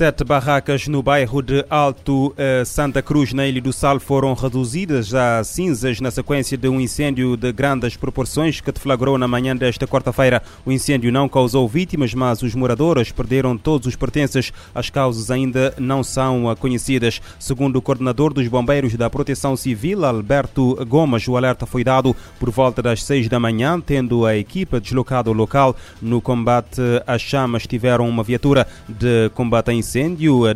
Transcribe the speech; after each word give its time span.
Sete 0.00 0.24
barracas 0.24 0.88
no 0.88 1.02
bairro 1.02 1.42
de 1.42 1.62
Alto 1.68 2.32
eh, 2.38 2.64
Santa 2.64 3.02
Cruz, 3.02 3.34
na 3.34 3.46
Ilha 3.46 3.60
do 3.60 3.70
Sal, 3.70 4.00
foram 4.00 4.32
reduzidas 4.32 5.12
a 5.12 5.44
cinzas 5.44 6.00
na 6.00 6.10
sequência 6.10 6.56
de 6.56 6.70
um 6.70 6.80
incêndio 6.80 7.36
de 7.36 7.52
grandes 7.52 7.98
proporções 7.98 8.62
que 8.62 8.72
deflagrou 8.72 9.18
na 9.18 9.28
manhã 9.28 9.54
desta 9.54 9.86
quarta-feira. 9.86 10.42
O 10.64 10.72
incêndio 10.72 11.12
não 11.12 11.28
causou 11.28 11.68
vítimas, 11.68 12.14
mas 12.14 12.40
os 12.40 12.54
moradores 12.54 13.12
perderam 13.12 13.58
todos 13.58 13.88
os 13.88 13.94
pertences. 13.94 14.54
As 14.74 14.88
causas 14.88 15.30
ainda 15.30 15.74
não 15.76 16.02
são 16.02 16.56
conhecidas. 16.58 17.20
Segundo 17.38 17.76
o 17.76 17.82
coordenador 17.82 18.32
dos 18.32 18.48
bombeiros 18.48 18.96
da 18.96 19.10
Proteção 19.10 19.54
Civil, 19.54 20.06
Alberto 20.06 20.82
Gomes, 20.86 21.28
o 21.28 21.36
alerta 21.36 21.66
foi 21.66 21.84
dado 21.84 22.16
por 22.38 22.50
volta 22.50 22.80
das 22.80 23.04
seis 23.04 23.28
da 23.28 23.38
manhã, 23.38 23.78
tendo 23.78 24.24
a 24.24 24.34
equipa 24.34 24.80
deslocada 24.80 25.28
ao 25.28 25.36
local. 25.36 25.76
No 26.00 26.22
combate 26.22 26.80
às 27.06 27.20
chamas, 27.20 27.66
tiveram 27.66 28.08
uma 28.08 28.22
viatura 28.22 28.66
de 28.88 29.28
combate 29.34 29.68
a 29.68 29.74
incêndio 29.74 29.89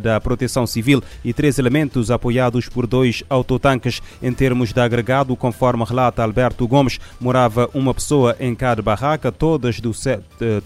da 0.01 0.19
Proteção 0.19 0.65
Civil 0.65 1.03
e 1.23 1.33
três 1.33 1.59
elementos 1.59 2.09
apoiados 2.09 2.69
por 2.69 2.87
dois 2.87 3.23
autotanques. 3.29 4.01
Em 4.21 4.31
termos 4.31 4.71
de 4.71 4.79
agregado, 4.79 5.35
conforme 5.35 5.83
relata 5.83 6.23
Alberto 6.23 6.67
Gomes, 6.67 6.99
morava 7.19 7.69
uma 7.73 7.93
pessoa 7.93 8.35
em 8.39 8.55
cada 8.55 8.81
barraca, 8.81 9.31
todas 9.31 9.79
do, 9.79 9.91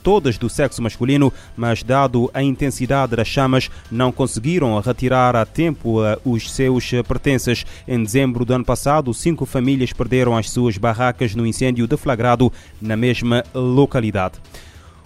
todas 0.03 0.37
do 0.37 0.49
sexo 0.49 0.81
masculino, 0.81 1.31
mas 1.55 1.83
dado 1.83 2.29
a 2.33 2.43
intensidade 2.43 3.15
das 3.15 3.27
chamas, 3.27 3.69
não 3.91 4.11
conseguiram 4.11 4.79
retirar 4.79 5.35
a 5.35 5.45
tempo 5.45 6.03
eh, 6.03 6.17
os 6.23 6.51
seus 6.51 6.91
pertences. 7.07 7.65
Em 7.87 8.03
dezembro 8.03 8.45
do 8.45 8.53
ano 8.53 8.65
passado, 8.65 9.13
cinco 9.13 9.45
famílias 9.45 9.93
perderam 9.93 10.37
as 10.37 10.49
suas 10.49 10.77
barracas 10.77 11.35
no 11.35 11.45
incêndio 11.45 11.87
deflagrado 11.87 12.51
na 12.81 12.95
mesma 12.95 13.43
localidade. 13.53 14.35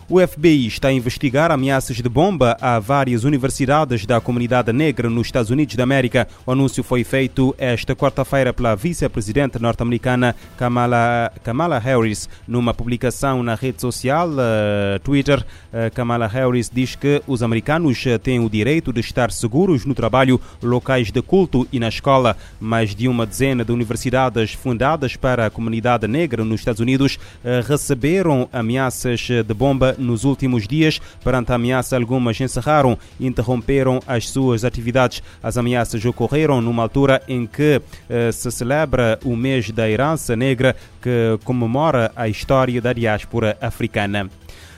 O 0.09 0.19
FBI 0.19 0.67
está 0.67 0.89
a 0.89 0.93
investigar 0.93 1.49
ameaças 1.49 1.95
de 1.95 2.09
bomba 2.09 2.57
a 2.59 2.77
várias 2.77 3.23
universidades 3.23 4.05
da 4.05 4.19
comunidade 4.19 4.73
negra 4.73 5.09
nos 5.09 5.27
Estados 5.27 5.49
Unidos 5.49 5.75
da 5.75 5.83
América. 5.83 6.27
O 6.45 6.51
anúncio 6.51 6.83
foi 6.83 7.05
feito 7.05 7.55
esta 7.57 7.95
quarta-feira 7.95 8.51
pela 8.51 8.75
vice-presidente 8.75 9.57
norte-americana 9.59 10.35
Kamala, 10.57 11.31
Kamala 11.41 11.79
Harris. 11.79 12.27
Numa 12.45 12.73
publicação 12.73 13.41
na 13.41 13.55
rede 13.55 13.79
social 13.79 14.29
uh, 14.29 14.99
Twitter, 15.03 15.39
uh, 15.39 15.93
Kamala 15.93 16.27
Harris 16.27 16.69
diz 16.69 16.95
que 16.95 17.21
os 17.25 17.41
americanos 17.41 18.03
têm 18.21 18.41
o 18.41 18.49
direito 18.49 18.91
de 18.91 18.99
estar 18.99 19.31
seguros 19.31 19.85
no 19.85 19.95
trabalho, 19.95 20.39
locais 20.61 21.11
de 21.11 21.21
culto 21.21 21.65
e 21.71 21.79
na 21.79 21.87
escola. 21.87 22.35
Mais 22.59 22.93
de 22.93 23.07
uma 23.07 23.25
dezena 23.25 23.63
de 23.63 23.71
universidades 23.71 24.53
fundadas 24.53 25.15
para 25.15 25.45
a 25.45 25.49
comunidade 25.49 26.07
negra 26.09 26.43
nos 26.43 26.59
Estados 26.59 26.81
Unidos 26.81 27.15
uh, 27.15 27.65
receberam 27.65 28.49
ameaças 28.51 29.21
de 29.21 29.53
bomba 29.53 29.92
nos 29.97 30.23
últimos 30.23 30.67
dias. 30.67 30.99
Perante 31.23 31.51
a 31.51 31.55
ameaça, 31.55 31.95
algumas 31.95 32.39
encerraram 32.39 32.97
e 33.19 33.25
interromperam 33.25 33.99
as 34.07 34.29
suas 34.29 34.63
atividades. 34.63 35.21
As 35.41 35.57
ameaças 35.57 36.03
ocorreram 36.05 36.61
numa 36.61 36.83
altura 36.83 37.21
em 37.27 37.45
que 37.45 37.81
eh, 38.09 38.31
se 38.31 38.51
celebra 38.51 39.19
o 39.23 39.35
mês 39.35 39.71
da 39.71 39.89
herança 39.89 40.35
negra, 40.35 40.75
que 41.01 41.39
comemora 41.43 42.11
a 42.15 42.27
história 42.27 42.81
da 42.81 42.93
diáspora 42.93 43.57
africana. 43.61 44.29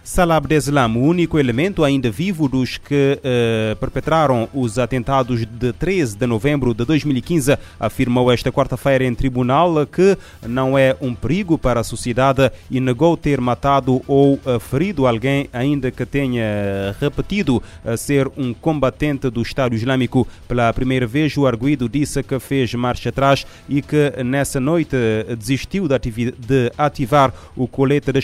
Salah 0.06 0.36
Abdeslam, 0.36 0.98
o 0.98 1.02
único 1.02 1.40
elemento 1.40 1.84
ainda 1.84 2.12
vivo 2.12 2.48
dos 2.48 2.78
que 2.78 3.20
uh, 3.20 3.76
perpetraram 3.78 4.48
os 4.54 4.78
atentados 4.78 5.48
de 5.48 5.74
13 5.74 6.16
de 6.16 6.28
novembro 6.28 6.76
de 6.76 6.86
2015, 6.86 7.58
afirmou 7.80 8.32
esta 8.32 8.52
quarta-feira 8.52 9.04
em 9.04 9.16
tribunal 9.16 9.84
que 9.88 10.16
não 10.48 10.78
é 10.78 10.96
um 11.02 11.16
perigo 11.16 11.58
para 11.58 11.80
a 11.80 11.84
sociedade 11.84 12.52
e 12.70 12.80
negou 12.80 13.18
ter 13.18 13.42
matado 13.42 14.00
ou 14.08 14.36
uh, 14.36 14.60
ferido 14.60 15.08
alguém, 15.08 15.50
ainda 15.52 15.90
que 15.90 16.06
tenha 16.06 16.96
repetido 17.02 17.58
uh, 17.84 17.98
ser 17.98 18.28
um 18.38 18.54
combatente 18.54 19.28
do 19.32 19.42
Estado 19.42 19.74
Islâmico. 19.74 20.28
Pela 20.48 20.72
primeira 20.72 21.08
vez, 21.08 21.36
o 21.36 21.48
arguído 21.48 21.90
disse 21.90 22.22
que 22.22 22.40
fez 22.40 22.72
marcha 22.76 23.10
atrás 23.10 23.44
e 23.68 23.82
que 23.82 24.14
nessa 24.24 24.60
noite 24.60 24.96
desistiu 25.36 25.88
de, 25.88 25.98
de 25.98 26.72
ativar 26.78 27.34
o 27.56 27.68
colete 27.68 28.12
de 28.12 28.20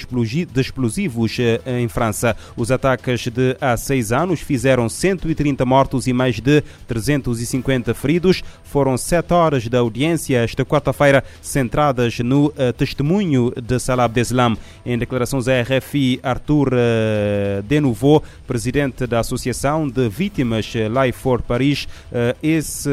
explosivos 0.62 1.40
em 1.80 1.88
França. 1.88 2.36
Os 2.56 2.72
ataques 2.72 3.28
de 3.28 3.56
há 3.60 3.76
seis 3.78 4.12
anos 4.12 4.42
fizeram 4.42 4.90
130 4.90 5.66
mortos 5.66 6.08
e 6.08 6.14
mais 6.14 6.40
de 6.40 6.64
350 6.88 7.94
feridos. 7.94 8.44
Foram 8.64 8.98
sete 8.98 9.34
horas 9.34 9.68
de 9.68 9.78
audiência 9.78 10.44
esta 10.44 10.66
quarta-feira 10.66 11.24
centradas 11.42 12.20
no 12.20 12.48
uh, 12.48 12.74
testemunho 12.78 13.54
de 13.62 13.80
Salah 13.80 14.06
Abdeslam. 14.06 14.58
Em 14.86 14.98
declarações 14.98 15.48
à 15.48 15.62
RFI, 15.62 16.20
Arthur 16.24 16.70
uh, 16.70 17.62
Denouveau, 17.64 18.24
presidente 18.48 19.06
da 19.06 19.20
Associação 19.20 19.88
de 19.88 20.08
Vítimas 20.10 20.74
Life 20.74 21.20
for 21.20 21.42
Paris, 21.42 21.86
uh, 22.12 22.38
esse 22.42 22.90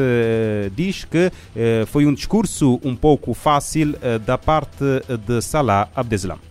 diz 0.75 1.05
que 1.05 1.31
foi 1.87 2.05
um 2.05 2.13
discurso 2.13 2.79
um 2.83 2.95
pouco 2.95 3.33
fácil 3.33 3.95
da 4.25 4.37
parte 4.37 4.83
de 5.25 5.41
Salah 5.41 5.87
Abdeslam. 5.95 6.48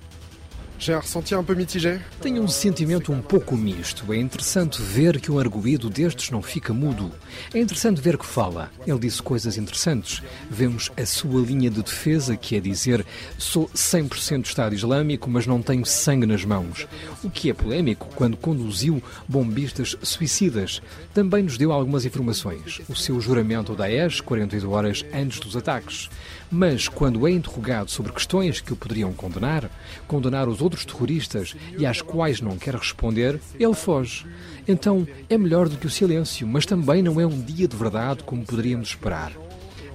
J'ai 0.80 0.94
ressenti 0.94 1.34
un 1.34 1.44
mitigé. 1.56 2.00
Tenho 2.22 2.40
um 2.40 2.46
sentimento 2.46 3.12
um 3.12 3.20
pouco 3.20 3.56
misto. 3.56 4.12
É 4.12 4.16
interessante 4.16 4.80
ver 4.80 5.20
que 5.20 5.30
um 5.30 5.36
arguído 5.36 5.90
destes 5.90 6.30
não 6.30 6.40
fica 6.40 6.72
mudo. 6.72 7.10
É 7.52 7.58
interessante 7.58 8.00
ver 8.00 8.16
que 8.16 8.24
fala. 8.24 8.70
Ele 8.86 9.00
disse 9.00 9.20
coisas 9.20 9.58
interessantes. 9.58 10.22
Vemos 10.48 10.88
a 10.96 11.04
sua 11.04 11.40
linha 11.40 11.68
de 11.68 11.82
defesa, 11.82 12.36
que 12.36 12.54
é 12.54 12.60
dizer: 12.60 13.04
sou 13.36 13.68
100% 13.74 14.46
Estado 14.46 14.72
Islâmico, 14.72 15.28
mas 15.28 15.48
não 15.48 15.60
tenho 15.60 15.84
sangue 15.84 16.26
nas 16.26 16.44
mãos. 16.44 16.86
O 17.24 17.28
que 17.30 17.50
é 17.50 17.54
polémico 17.54 18.08
quando 18.14 18.36
conduziu 18.36 19.02
bombistas 19.26 19.96
suicidas. 20.00 20.80
Também 21.12 21.42
nos 21.42 21.58
deu 21.58 21.72
algumas 21.72 22.04
informações. 22.04 22.80
O 22.88 22.94
seu 22.94 23.20
juramento 23.20 23.74
da 23.74 23.88
Daesh, 23.88 24.20
48 24.20 24.70
horas 24.70 25.04
antes 25.12 25.40
dos 25.40 25.56
ataques. 25.56 26.08
Mas 26.50 26.88
quando 26.88 27.26
é 27.26 27.30
interrogado 27.30 27.90
sobre 27.90 28.12
questões 28.12 28.60
que 28.60 28.72
o 28.72 28.76
poderiam 28.76 29.12
condenar, 29.12 29.70
condenar 30.06 30.48
os 30.48 30.62
outros 30.62 30.67
terroristas 30.76 31.54
e 31.78 31.86
às 31.86 32.02
quais 32.02 32.40
não 32.40 32.56
quer 32.56 32.74
responder, 32.74 33.40
ele 33.58 33.74
foge. 33.74 34.26
Então 34.66 35.06
é 35.28 35.38
melhor 35.38 35.68
do 35.68 35.76
que 35.76 35.86
o 35.86 35.90
silêncio, 35.90 36.46
mas 36.46 36.66
também 36.66 37.02
não 37.02 37.20
é 37.20 37.26
um 37.26 37.40
dia 37.40 37.66
de 37.66 37.76
verdade 37.76 38.22
como 38.22 38.44
poderíamos 38.44 38.88
esperar. 38.88 39.32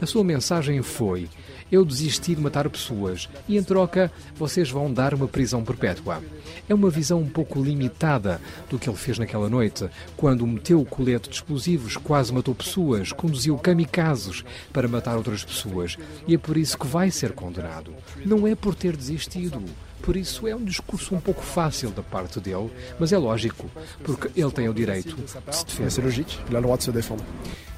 A 0.03 0.05
sua 0.05 0.21
mensagem 0.21 0.81
foi: 0.81 1.29
Eu 1.71 1.85
desisti 1.85 2.35
de 2.35 2.41
matar 2.41 2.69
pessoas 2.69 3.29
e, 3.47 3.57
em 3.57 3.63
troca, 3.63 4.11
vocês 4.35 4.69
vão 4.69 4.91
dar 4.91 5.13
uma 5.13 5.29
prisão 5.29 5.63
perpétua. 5.63 6.21
É 6.67 6.73
uma 6.73 6.89
visão 6.89 7.19
um 7.19 7.29
pouco 7.29 7.63
limitada 7.63 8.41
do 8.69 8.77
que 8.77 8.89
ele 8.89 8.97
fez 8.97 9.17
naquela 9.17 9.49
noite, 9.49 9.87
quando 10.17 10.45
meteu 10.45 10.81
o 10.81 10.85
colete 10.85 11.29
de 11.29 11.35
explosivos, 11.35 11.95
quase 11.95 12.33
matou 12.33 12.53
pessoas, 12.53 13.13
conduziu 13.13 13.57
kamikazes 13.57 14.43
para 14.73 14.89
matar 14.89 15.15
outras 15.15 15.43
pessoas. 15.45 15.97
E 16.27 16.35
é 16.35 16.37
por 16.37 16.57
isso 16.57 16.77
que 16.77 16.85
vai 16.85 17.09
ser 17.09 17.31
condenado. 17.31 17.93
Não 18.25 18.45
é 18.45 18.55
por 18.55 18.75
ter 18.75 18.97
desistido. 18.97 19.63
Por 20.03 20.17
isso 20.17 20.45
é 20.45 20.53
um 20.53 20.63
discurso 20.63 21.15
um 21.15 21.19
pouco 21.19 21.41
fácil 21.41 21.89
da 21.89 22.03
parte 22.03 22.39
dele, 22.39 22.69
mas 22.99 23.13
é 23.13 23.17
lógico, 23.17 23.71
porque 24.03 24.29
ele 24.39 24.51
tem 24.51 24.67
o 24.67 24.73
direito 24.73 25.15
de 25.15 26.83
se 26.83 26.91
defender. 26.91 27.23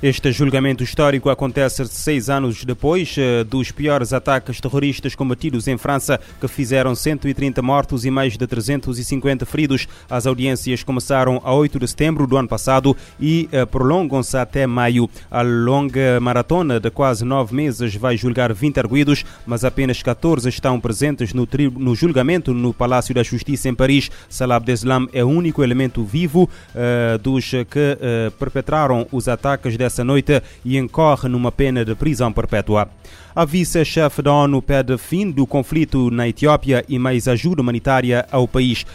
Este 0.04 0.30
julgamento 0.34 0.84
histórico 0.84 1.30
acontece 1.30 1.86
seis 1.88 2.30
anos 2.30 2.66
depois 2.66 3.16
eh, 3.18 3.46
dos 3.46 3.72
piores 3.72 4.12
ataques 4.12 4.60
terroristas 4.60 5.16
cometidos 5.16 5.70
em 5.70 5.78
França, 5.78 6.20
que 6.40 6.50
fizeram 6.50 6.94
130 6.94 7.62
mortos 7.62 8.04
e 8.04 8.12
mais 8.12 8.38
de 8.38 8.46
350 8.46 9.46
feridos. 9.46 9.88
As 10.10 10.28
audiências 10.28 10.84
começaram 10.84 11.42
a 11.46 11.54
8 11.54 11.80
de 11.80 11.88
setembro 11.88 12.28
do 12.28 12.36
ano 12.36 12.48
passado 12.48 12.96
e 13.18 13.48
eh, 13.54 13.66
prolongam-se 13.66 14.36
até 14.36 14.68
maio. 14.68 15.10
A 15.32 15.42
longa 15.42 16.20
maratona 16.20 16.78
de 16.78 16.92
quase 16.92 17.24
nove 17.24 17.56
meses 17.56 17.96
vai 17.96 18.18
julgar 18.18 18.54
20 18.54 18.78
arguídos, 18.82 19.24
mas 19.46 19.64
apenas 19.64 20.04
14 20.04 20.50
estão 20.50 20.78
presentes 20.78 21.34
no, 21.34 21.48
no 21.80 21.96
julgamento 21.96 22.54
no 22.54 22.74
Palácio 22.74 23.16
da 23.16 23.24
Justiça 23.24 23.70
em 23.70 23.74
Paris. 23.74 24.12
Salah 24.28 24.58
Abdeslam 24.58 25.08
é 25.14 25.24
o 25.24 25.30
único 25.30 25.64
elemento 25.64 26.04
vivo 26.04 26.50
uh, 26.76 27.18
dos 27.18 27.50
que 27.50 27.98
uh, 27.98 28.32
perpetraram 28.32 29.08
os 29.10 29.30
ataques 29.30 29.78
dessa 29.78 29.95
noite 30.04 30.42
e 30.64 30.78
incorre 30.78 31.30
numa 31.30 31.52
pena 31.52 31.86
de 31.86 31.96
prisão 31.96 32.32
perpétua. 32.32 32.90
A 33.36 33.44
vice-chefe 33.44 34.22
da 34.22 34.32
ONU 34.32 34.62
pede 34.62 34.98
fim 34.98 35.30
do 35.30 35.46
conflito 35.46 36.10
na 36.10 36.26
Etiópia 36.28 36.86
e 36.88 36.98
mais 36.98 37.28
ajuda 37.28 37.62
humanitária 37.62 38.26
ao 38.32 38.48
país. 38.48 38.86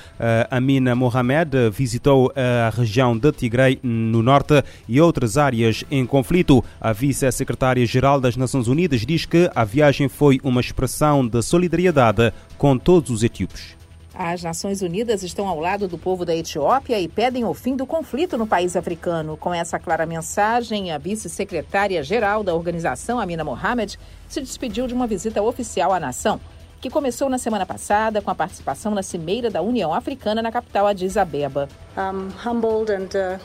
Amina 0.50 0.94
Mohamed 0.94 1.68
visitou 1.70 2.32
a 2.34 2.70
região 2.70 3.18
de 3.18 3.30
Tigray, 3.32 3.78
no 3.82 4.22
norte, 4.22 4.64
e 4.88 4.98
outras 4.98 5.36
áreas 5.36 5.84
em 5.90 6.06
conflito. 6.06 6.64
A 6.80 6.92
vice-secretária-geral 6.92 8.18
das 8.18 8.34
Nações 8.34 8.66
Unidas 8.66 9.04
diz 9.04 9.26
que 9.26 9.50
a 9.54 9.62
viagem 9.62 10.08
foi 10.08 10.40
uma 10.42 10.62
expressão 10.62 11.26
de 11.26 11.42
solidariedade 11.42 12.32
com 12.56 12.78
todos 12.78 13.10
os 13.10 13.22
etíopes. 13.22 13.79
As 14.22 14.42
Nações 14.42 14.82
Unidas 14.82 15.22
estão 15.22 15.48
ao 15.48 15.58
lado 15.58 15.88
do 15.88 15.96
povo 15.96 16.26
da 16.26 16.36
Etiópia 16.36 17.00
e 17.00 17.08
pedem 17.08 17.42
o 17.46 17.54
fim 17.54 17.74
do 17.74 17.86
conflito 17.86 18.36
no 18.36 18.46
país 18.46 18.76
africano. 18.76 19.34
Com 19.34 19.54
essa 19.54 19.78
clara 19.78 20.04
mensagem, 20.04 20.92
a 20.92 20.98
vice-secretária-geral 20.98 22.44
da 22.44 22.54
organização, 22.54 23.18
Amina 23.18 23.42
Mohamed, 23.42 23.98
se 24.28 24.42
despediu 24.42 24.86
de 24.86 24.92
uma 24.92 25.06
visita 25.06 25.40
oficial 25.40 25.90
à 25.90 25.98
nação, 25.98 26.38
que 26.82 26.90
começou 26.90 27.30
na 27.30 27.38
semana 27.38 27.64
passada 27.64 28.20
com 28.20 28.30
a 28.30 28.34
participação 28.34 28.94
na 28.94 29.02
Cimeira 29.02 29.48
da 29.48 29.62
União 29.62 29.94
Africana 29.94 30.42
na 30.42 30.52
capital 30.52 30.86
Addis 30.86 31.16
Abeba. 31.16 31.66
I'm 31.96 32.30
humbled 32.46 32.92
and 32.92 33.16
uh, 33.16 33.38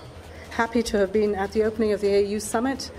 happy 0.57 0.83
to 0.83 0.98
have 0.98 1.13
been 1.13 1.36
at 1.36 1.54
the 1.54 1.66
opening 1.66 1.94
of 1.94 2.01
the 2.01 2.10
AU 2.10 2.42
summit. 2.42 2.92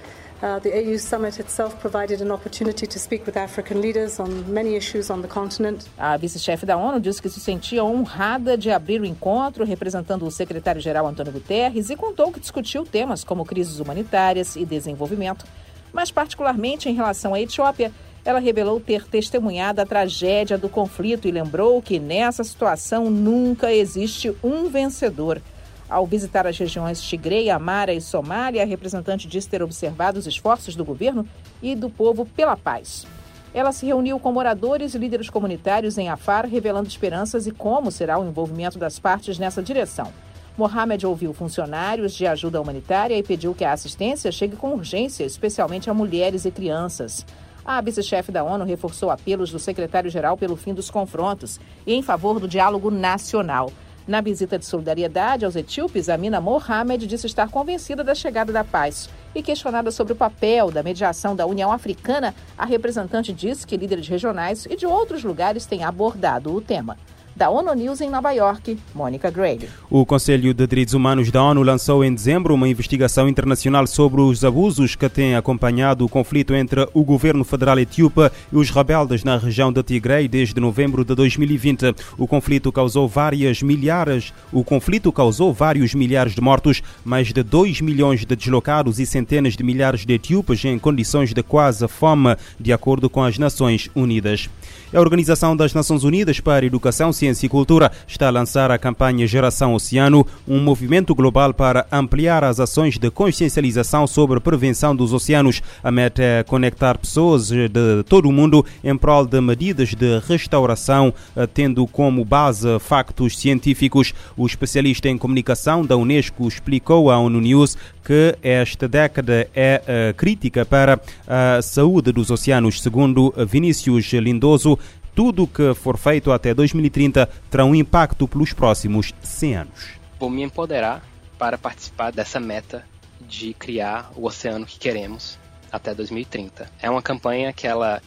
Uh, 0.42 0.60
the 0.60 0.70
AU 0.70 0.98
summit 0.98 1.40
itself 1.40 1.76
provided 1.76 2.20
an 2.20 2.30
opportunity 2.30 2.86
to 2.86 2.98
speak 2.98 3.24
with 3.24 3.38
African 3.38 3.80
leaders 3.80 4.20
on 4.20 4.44
many 4.52 4.76
issues 4.76 5.10
on 5.10 5.22
the 5.22 5.28
continent. 5.28 5.88
A 5.96 6.18
vice-chefe 6.18 6.66
da 6.66 6.76
ONU 6.76 7.00
disse 7.00 7.22
que 7.22 7.28
se 7.30 7.40
sentia 7.40 7.82
honrada 7.82 8.56
de 8.56 8.70
abrir 8.70 9.00
o 9.00 9.06
encontro 9.06 9.64
representando 9.64 10.26
o 10.26 10.30
secretário-geral 10.30 11.06
Antônio 11.06 11.32
Guterres 11.32 11.88
e 11.88 11.96
contou 11.96 12.30
que 12.30 12.38
discutiu 12.38 12.84
temas 12.84 13.24
como 13.24 13.46
crises 13.46 13.80
humanitárias 13.80 14.56
e 14.56 14.66
desenvolvimento, 14.66 15.46
mas 15.90 16.10
particularmente 16.10 16.86
em 16.86 16.94
relação 16.94 17.32
à 17.32 17.40
Etiópia, 17.40 17.90
ela 18.22 18.38
revelou 18.38 18.78
ter 18.78 19.06
testemunhado 19.06 19.80
a 19.80 19.86
tragédia 19.86 20.58
do 20.58 20.68
conflito 20.68 21.26
e 21.26 21.30
lembrou 21.30 21.80
que 21.80 21.98
nessa 21.98 22.44
situação 22.44 23.08
nunca 23.08 23.72
existe 23.72 24.36
um 24.44 24.68
vencedor. 24.68 25.40
Ao 25.88 26.04
visitar 26.04 26.46
as 26.48 26.58
regiões 26.58 27.00
Tigre, 27.00 27.48
Amara 27.48 27.94
e 27.94 28.00
Somália, 28.00 28.62
a 28.62 28.66
representante 28.66 29.28
disse 29.28 29.48
ter 29.48 29.62
observado 29.62 30.18
os 30.18 30.26
esforços 30.26 30.74
do 30.74 30.84
governo 30.84 31.26
e 31.62 31.76
do 31.76 31.88
povo 31.88 32.26
pela 32.26 32.56
paz. 32.56 33.06
Ela 33.54 33.70
se 33.70 33.86
reuniu 33.86 34.18
com 34.18 34.32
moradores 34.32 34.94
e 34.94 34.98
líderes 34.98 35.30
comunitários 35.30 35.96
em 35.96 36.08
Afar, 36.08 36.44
revelando 36.44 36.88
esperanças 36.88 37.46
e 37.46 37.52
como 37.52 37.92
será 37.92 38.18
o 38.18 38.26
envolvimento 38.26 38.78
das 38.78 38.98
partes 38.98 39.38
nessa 39.38 39.62
direção. 39.62 40.12
Mohamed 40.58 41.06
ouviu 41.06 41.32
funcionários 41.32 42.14
de 42.14 42.26
ajuda 42.26 42.60
humanitária 42.60 43.16
e 43.16 43.22
pediu 43.22 43.54
que 43.54 43.64
a 43.64 43.72
assistência 43.72 44.32
chegue 44.32 44.56
com 44.56 44.74
urgência, 44.74 45.24
especialmente 45.24 45.88
a 45.88 45.94
mulheres 45.94 46.44
e 46.44 46.50
crianças. 46.50 47.24
A 47.64 47.80
vice-chefe 47.80 48.32
da 48.32 48.42
ONU 48.42 48.64
reforçou 48.64 49.10
apelos 49.10 49.50
do 49.52 49.58
secretário-geral 49.58 50.36
pelo 50.36 50.56
fim 50.56 50.74
dos 50.74 50.90
confrontos 50.90 51.60
e 51.86 51.94
em 51.94 52.02
favor 52.02 52.40
do 52.40 52.48
diálogo 52.48 52.90
nacional. 52.90 53.70
Na 54.06 54.20
visita 54.20 54.56
de 54.56 54.64
solidariedade 54.64 55.44
aos 55.44 55.56
etíopes, 55.56 56.08
Amina 56.08 56.40
Mohamed 56.40 57.08
disse 57.08 57.26
estar 57.26 57.50
convencida 57.50 58.04
da 58.04 58.14
chegada 58.14 58.52
da 58.52 58.62
paz. 58.62 59.10
E 59.34 59.42
questionada 59.42 59.90
sobre 59.90 60.12
o 60.12 60.16
papel 60.16 60.70
da 60.70 60.80
mediação 60.80 61.34
da 61.34 61.44
União 61.44 61.72
Africana, 61.72 62.32
a 62.56 62.64
representante 62.64 63.32
disse 63.32 63.66
que 63.66 63.76
líderes 63.76 64.06
regionais 64.06 64.64
e 64.66 64.76
de 64.76 64.86
outros 64.86 65.24
lugares 65.24 65.66
têm 65.66 65.82
abordado 65.82 66.54
o 66.54 66.60
tema. 66.60 66.96
Da 67.36 67.50
ONU 67.50 67.74
News 67.74 68.00
em 68.00 68.08
Nova 68.08 68.32
York, 68.32 68.78
Mônica 68.94 69.30
Gray. 69.30 69.68
O 69.90 70.06
Conselho 70.06 70.54
de 70.54 70.66
Direitos 70.66 70.94
Humanos 70.94 71.30
da 71.30 71.42
ONU 71.42 71.62
lançou 71.62 72.02
em 72.02 72.14
dezembro 72.14 72.54
uma 72.54 72.66
investigação 72.66 73.28
internacional 73.28 73.86
sobre 73.86 74.22
os 74.22 74.42
abusos 74.42 74.96
que 74.96 75.06
têm 75.06 75.36
acompanhado 75.36 76.02
o 76.02 76.08
conflito 76.08 76.54
entre 76.54 76.88
o 76.94 77.04
governo 77.04 77.44
federal 77.44 77.78
etíope 77.78 78.30
e 78.50 78.56
os 78.56 78.70
rebeldes 78.70 79.22
na 79.22 79.36
região 79.36 79.70
de 79.70 79.82
Tigray 79.82 80.26
desde 80.28 80.58
novembro 80.58 81.04
de 81.04 81.14
2020. 81.14 81.94
O 82.16 82.26
conflito 82.26 82.72
causou 82.72 83.06
várias 83.06 83.60
milhares, 83.60 84.32
o 84.50 84.64
conflito 84.64 85.12
causou 85.12 85.52
vários 85.52 85.92
milhares 85.92 86.34
de 86.34 86.40
mortos, 86.40 86.82
mais 87.04 87.34
de 87.34 87.42
2 87.42 87.82
milhões 87.82 88.20
de 88.24 88.34
deslocados 88.34 88.98
e 88.98 89.04
centenas 89.04 89.54
de 89.54 89.62
milhares 89.62 90.06
de 90.06 90.14
etíopes 90.14 90.64
em 90.64 90.78
condições 90.78 91.34
de 91.34 91.42
quase 91.42 91.86
fome, 91.86 92.34
de 92.58 92.72
acordo 92.72 93.10
com 93.10 93.22
as 93.22 93.36
Nações 93.36 93.90
Unidas. 93.94 94.48
A 94.94 95.00
Organização 95.00 95.56
das 95.56 95.74
Nações 95.74 96.04
Unidas 96.04 96.40
para 96.40 96.64
Educação, 96.64 97.12
Ciência 97.12 97.46
e 97.46 97.48
Cultura 97.48 97.90
está 98.06 98.28
a 98.28 98.30
lançar 98.30 98.70
a 98.70 98.78
campanha 98.78 99.26
Geração 99.26 99.74
Oceano, 99.74 100.26
um 100.46 100.60
movimento 100.60 101.14
global 101.14 101.52
para 101.52 101.86
ampliar 101.90 102.44
as 102.44 102.60
ações 102.60 102.96
de 102.96 103.10
consciencialização 103.10 104.06
sobre 104.06 104.38
a 104.38 104.40
prevenção 104.40 104.94
dos 104.94 105.12
oceanos. 105.12 105.60
A 105.82 105.90
meta 105.90 106.22
é 106.22 106.42
conectar 106.42 106.96
pessoas 106.98 107.48
de 107.48 108.02
todo 108.08 108.28
o 108.28 108.32
mundo 108.32 108.64
em 108.82 108.96
prol 108.96 109.26
de 109.26 109.40
medidas 109.40 109.94
de 109.94 110.20
restauração, 110.20 111.12
tendo 111.52 111.86
como 111.86 112.24
base 112.24 112.78
factos 112.78 113.38
científicos. 113.38 114.14
O 114.36 114.46
especialista 114.46 115.08
em 115.08 115.18
comunicação 115.18 115.84
da 115.84 115.96
Unesco 115.96 116.46
explicou 116.46 117.10
à 117.10 117.18
ONU 117.18 117.40
News 117.40 117.76
que 118.06 118.38
esta 118.40 118.86
década 118.86 119.50
é 119.52 119.82
uh, 119.82 120.14
crítica 120.14 120.64
para 120.64 121.00
a 121.26 121.60
saúde 121.60 122.12
dos 122.12 122.30
oceanos. 122.30 122.80
Segundo 122.80 123.34
Vinícius 123.48 124.12
Lindoso, 124.12 124.78
tudo 125.12 125.42
o 125.42 125.48
que 125.48 125.74
for 125.74 125.98
feito 125.98 126.30
até 126.30 126.54
2030 126.54 127.28
terá 127.50 127.64
um 127.64 127.74
impacto 127.74 128.28
pelos 128.28 128.52
próximos 128.52 129.12
100 129.22 129.56
anos. 129.56 129.88
Vou 130.20 130.30
me 130.30 130.44
empoderar 130.44 131.02
para 131.36 131.58
participar 131.58 132.12
dessa 132.12 132.38
meta 132.38 132.86
de 133.20 133.52
criar 133.54 134.12
o 134.14 134.24
oceano 134.24 134.64
que 134.64 134.78
queremos 134.78 135.36
até 135.72 135.92
2030. 135.92 136.70
É 136.80 136.88
uma 136.88 137.02
campanha 137.02 137.52
que 137.52 137.66
ela 137.66 138.00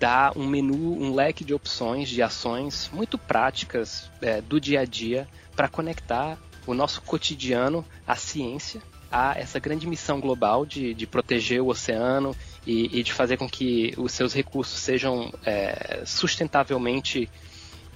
dá 0.00 0.32
um 0.34 0.46
menu, 0.46 0.98
um 0.98 1.14
leque 1.14 1.44
de 1.44 1.52
opções, 1.52 2.08
de 2.08 2.22
ações 2.22 2.90
muito 2.90 3.18
práticas 3.18 4.10
é, 4.22 4.40
do 4.40 4.58
dia 4.58 4.80
a 4.80 4.84
dia 4.86 5.28
para 5.54 5.68
conectar 5.68 6.38
o 6.66 6.72
nosso 6.72 7.02
cotidiano 7.02 7.84
à 8.06 8.16
ciência 8.16 8.80
a 9.10 9.38
essa 9.38 9.58
grande 9.58 9.86
missão 9.86 10.20
global 10.20 10.66
de, 10.66 10.94
de 10.94 11.06
proteger 11.06 11.60
o 11.60 11.68
oceano 11.68 12.34
e, 12.66 12.98
e, 12.98 13.02
de 13.02 13.12
fazer 13.12 13.36
com 13.36 13.48
que 13.48 13.94
os 13.96 14.12
seus 14.12 14.34
recursos 14.34 14.78
sejam 14.78 15.32
é, 15.44 16.02
sustentavelmente 16.04 17.28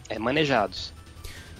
é, 0.08 0.18
manejados. 0.18 0.92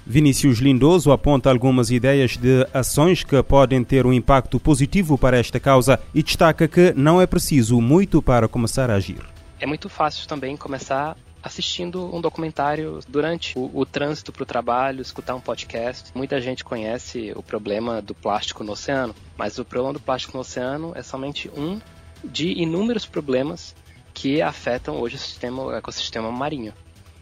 Vinícius 0.07 0.59
Lindoso 0.59 1.13
aponta 1.13 1.51
algumas 1.51 1.91
ideias 1.91 2.37
de 2.37 2.67
ações 2.73 3.23
que 3.23 3.41
podem 3.43 3.85
ter 3.85 4.07
um 4.07 4.13
impacto 4.13 4.59
positivo 4.59 5.19
para 5.19 5.39
esta 5.39 5.61
causa 5.61 6.01
e 6.15 6.23
destaca 6.23 6.67
que 6.67 6.93
não 6.97 7.21
é 7.21 7.27
preciso 7.27 7.81
muito 7.81 8.23
para 8.23 8.49
começar 8.49 8.91
a 8.91 8.95
agir. 8.95 9.21
É 9.61 9.67
muito 9.67 9.89
fácil 9.89 10.27
também 10.27 10.57
começar 10.57 11.17
assistindo 11.43 12.15
um 12.15 12.21
documentário 12.21 13.01
durante 13.09 13.59
o, 13.59 13.71
o 13.73 13.87
trânsito 13.87 14.33
para 14.33 14.43
o 14.43 14.47
trabalho, 14.47 15.01
escutar 15.01 15.35
um 15.35 15.41
podcast. 15.41 16.11
Muita 16.15 16.41
gente 16.41 16.65
conhece 16.65 17.33
o 17.35 17.43
problema 17.43 18.03
do 18.03 18.15
plástico 18.15 18.63
no 18.63 18.73
oceano, 18.73 19.15
mas 19.37 19.59
o 19.59 19.65
problema 19.65 19.95
do 19.95 20.01
plástico 20.01 20.35
no 20.35 20.41
oceano 20.41 20.93
é 20.95 21.03
somente 21.03 21.51
um 21.57 21.81
de 22.23 22.53
inúmeros 22.53 23.07
problemas 23.07 23.75
que 24.13 24.43
afetam 24.43 25.01
hoje 25.01 25.17
o, 25.17 25.19
sistema, 25.19 25.63
o 25.63 25.73
ecossistema 25.73 26.31
marinho. 26.31 26.75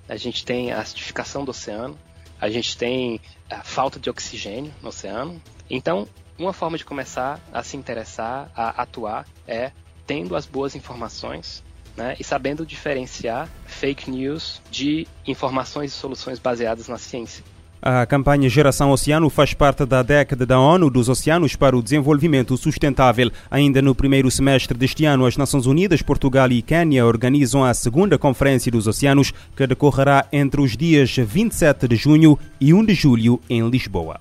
A 0.09 0.17
gente 0.17 0.45
tem 0.45 0.73
a 0.73 0.81
acidificação 0.81 1.45
do 1.45 1.51
oceano, 1.51 1.97
a 2.41 2.49
gente 2.49 2.77
tem 2.77 3.21
a 3.49 3.63
falta 3.63 4.01
de 4.01 4.11
oxigênio 4.11 4.73
no 4.83 4.89
oceano. 4.89 5.41
Então, 5.69 6.09
uma 6.39 6.53
forma 6.53 6.79
de 6.79 6.85
começar 6.85 7.41
a 7.53 7.63
se 7.63 7.77
interessar, 7.77 8.51
a 8.55 8.83
atuar, 8.83 9.27
é 9.47 9.73
tendo 10.07 10.35
as 10.35 10.47
boas 10.47 10.75
informações 10.75 11.63
né, 11.99 12.15
e 12.19 12.25
sabendo 12.25 12.65
diferenciar 12.65 13.49
fake 13.67 14.09
news 14.09 14.63
de 14.71 15.07
informações 15.27 15.91
e 15.93 15.95
soluções 15.95 16.39
baseadas 16.39 16.87
na 16.87 16.97
ciência. 16.97 17.45
A 17.81 18.05
campanha 18.07 18.49
Geração 18.49 18.91
Oceano 18.91 19.31
faz 19.31 19.55
parte 19.55 19.85
da 19.85 20.03
década 20.03 20.45
da 20.45 20.59
ONU 20.59 20.91
dos 20.91 21.09
Oceanos 21.09 21.55
para 21.55 21.77
o 21.77 21.83
Desenvolvimento 21.83 22.57
Sustentável. 22.57 23.31
Ainda 23.49 23.81
no 23.81 23.95
primeiro 23.95 24.31
semestre 24.31 24.77
deste 24.77 25.05
ano, 25.05 25.27
as 25.27 25.37
Nações 25.37 25.65
Unidas, 25.65 26.03
Portugal 26.03 26.51
e 26.51 26.61
Quênia 26.61 27.07
organizam 27.07 27.65
a 27.65 27.73
segunda 27.73 28.19
Conferência 28.19 28.73
dos 28.73 28.89
Oceanos, 28.89 29.33
que 29.57 29.67
decorrerá 29.67 30.27
entre 30.33 30.61
os 30.61 30.77
dias 30.77 31.15
27 31.17 31.87
de 31.87 31.97
junho 31.97 32.37
e 32.61 32.75
1 32.75 32.85
de 32.85 32.95
julho 32.95 33.41
em 33.49 33.69
Lisboa. 33.69 34.21